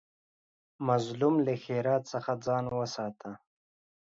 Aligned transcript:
مظلوم 0.87 1.35
له 1.45 1.53
ښېرا 1.63 1.97
څخه 2.11 2.31
ځان 2.45 2.63
وساته 2.79 3.31